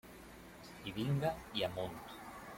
[0.91, 2.19] I vinga i amunt.